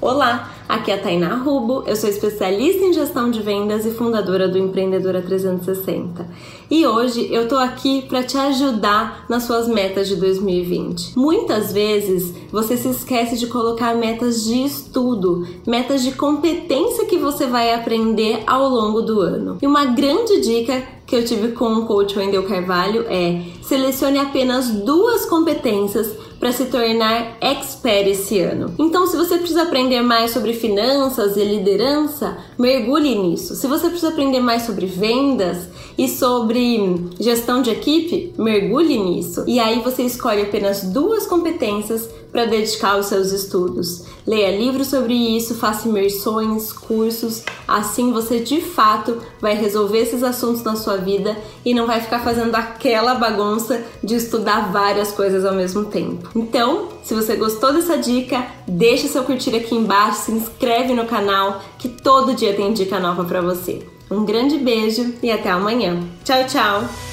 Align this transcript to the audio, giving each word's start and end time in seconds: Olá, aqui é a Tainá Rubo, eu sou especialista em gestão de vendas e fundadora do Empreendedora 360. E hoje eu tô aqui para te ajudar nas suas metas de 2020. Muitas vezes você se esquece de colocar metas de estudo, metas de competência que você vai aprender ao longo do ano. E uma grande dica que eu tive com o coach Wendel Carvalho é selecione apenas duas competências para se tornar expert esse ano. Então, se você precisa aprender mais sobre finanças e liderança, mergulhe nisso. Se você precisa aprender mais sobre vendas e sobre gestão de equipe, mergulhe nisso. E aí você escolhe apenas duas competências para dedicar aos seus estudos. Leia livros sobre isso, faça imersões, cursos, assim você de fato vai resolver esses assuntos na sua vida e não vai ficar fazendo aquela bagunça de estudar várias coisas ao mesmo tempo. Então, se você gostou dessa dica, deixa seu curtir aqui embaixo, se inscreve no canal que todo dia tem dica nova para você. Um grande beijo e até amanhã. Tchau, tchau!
Olá, 0.00 0.52
aqui 0.68 0.92
é 0.92 0.94
a 0.94 0.98
Tainá 0.98 1.34
Rubo, 1.34 1.82
eu 1.84 1.96
sou 1.96 2.08
especialista 2.08 2.84
em 2.84 2.92
gestão 2.92 3.32
de 3.32 3.42
vendas 3.42 3.84
e 3.84 3.90
fundadora 3.90 4.48
do 4.48 4.56
Empreendedora 4.56 5.20
360. 5.20 6.24
E 6.70 6.86
hoje 6.86 7.26
eu 7.32 7.48
tô 7.48 7.56
aqui 7.56 8.02
para 8.02 8.22
te 8.22 8.38
ajudar 8.38 9.26
nas 9.28 9.42
suas 9.42 9.66
metas 9.66 10.06
de 10.06 10.14
2020. 10.14 11.18
Muitas 11.18 11.72
vezes 11.72 12.32
você 12.52 12.76
se 12.76 12.88
esquece 12.90 13.36
de 13.36 13.48
colocar 13.48 13.96
metas 13.96 14.44
de 14.44 14.62
estudo, 14.62 15.44
metas 15.66 16.00
de 16.04 16.12
competência 16.12 17.04
que 17.06 17.18
você 17.18 17.48
vai 17.48 17.74
aprender 17.74 18.44
ao 18.46 18.68
longo 18.68 19.02
do 19.02 19.20
ano. 19.20 19.58
E 19.60 19.66
uma 19.66 19.84
grande 19.84 20.40
dica 20.40 20.80
que 21.08 21.16
eu 21.16 21.24
tive 21.24 21.52
com 21.52 21.72
o 21.72 21.86
coach 21.86 22.18
Wendel 22.18 22.42
Carvalho 22.42 23.06
é 23.08 23.40
selecione 23.62 24.18
apenas 24.18 24.68
duas 24.68 25.24
competências 25.24 26.14
para 26.38 26.52
se 26.52 26.66
tornar 26.66 27.36
expert 27.40 28.06
esse 28.06 28.38
ano. 28.40 28.74
Então, 28.78 29.06
se 29.06 29.16
você 29.16 29.38
precisa 29.38 29.62
aprender 29.62 30.02
mais 30.02 30.30
sobre 30.30 30.52
finanças 30.52 31.36
e 31.36 31.42
liderança, 31.42 32.38
mergulhe 32.58 33.14
nisso. 33.16 33.56
Se 33.56 33.66
você 33.66 33.88
precisa 33.88 34.10
aprender 34.10 34.40
mais 34.40 34.62
sobre 34.62 34.86
vendas 34.86 35.68
e 35.96 36.06
sobre 36.08 37.08
gestão 37.18 37.60
de 37.60 37.70
equipe, 37.70 38.32
mergulhe 38.38 38.98
nisso. 38.98 39.44
E 39.48 39.58
aí 39.58 39.80
você 39.80 40.02
escolhe 40.02 40.42
apenas 40.42 40.82
duas 40.84 41.26
competências 41.26 42.08
para 42.30 42.44
dedicar 42.44 42.92
aos 42.92 43.06
seus 43.06 43.32
estudos. 43.32 44.04
Leia 44.26 44.56
livros 44.56 44.88
sobre 44.88 45.14
isso, 45.14 45.54
faça 45.54 45.88
imersões, 45.88 46.72
cursos, 46.72 47.42
assim 47.66 48.12
você 48.12 48.38
de 48.40 48.60
fato 48.60 49.18
vai 49.40 49.54
resolver 49.54 49.98
esses 49.98 50.22
assuntos 50.22 50.62
na 50.62 50.76
sua 50.76 50.97
vida 50.98 51.36
e 51.64 51.72
não 51.72 51.86
vai 51.86 52.00
ficar 52.00 52.20
fazendo 52.20 52.54
aquela 52.54 53.14
bagunça 53.14 53.82
de 54.02 54.14
estudar 54.14 54.70
várias 54.72 55.10
coisas 55.12 55.44
ao 55.44 55.54
mesmo 55.54 55.86
tempo. 55.86 56.28
Então, 56.34 56.88
se 57.02 57.14
você 57.14 57.36
gostou 57.36 57.72
dessa 57.72 57.96
dica, 57.96 58.46
deixa 58.66 59.08
seu 59.08 59.24
curtir 59.24 59.54
aqui 59.56 59.74
embaixo, 59.74 60.22
se 60.22 60.32
inscreve 60.32 60.92
no 60.92 61.06
canal 61.06 61.62
que 61.78 61.88
todo 61.88 62.34
dia 62.34 62.54
tem 62.54 62.72
dica 62.72 62.98
nova 62.98 63.24
para 63.24 63.40
você. 63.40 63.86
Um 64.10 64.24
grande 64.24 64.58
beijo 64.58 65.14
e 65.22 65.30
até 65.30 65.50
amanhã. 65.50 66.00
Tchau, 66.24 66.44
tchau! 66.46 67.07